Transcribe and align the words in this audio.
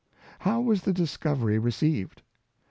How 0.39 0.61
was 0.61 0.81
the 0.81 0.93
discovery 0.93 1.59
received? 1.59 2.23